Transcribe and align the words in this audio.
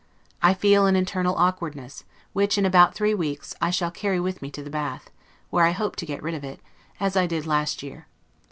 I 0.41 0.55
feel 0.55 0.87
an 0.87 0.95
internal 0.95 1.35
awkwardness, 1.35 2.05
which, 2.33 2.57
in 2.57 2.65
about 2.65 2.95
three 2.95 3.13
weeks, 3.13 3.53
I 3.61 3.69
shall 3.69 3.91
carry 3.91 4.19
with 4.19 4.41
me 4.41 4.49
to 4.49 4.63
the 4.63 4.71
Bath, 4.71 5.11
where 5.51 5.63
I 5.67 5.73
hope 5.73 5.95
to 5.97 6.07
get 6.07 6.23
rid 6.23 6.33
of 6.33 6.43
it, 6.43 6.59
as 6.99 7.15
I 7.15 7.27
did 7.27 7.45
last 7.45 7.83
year. 7.83 8.07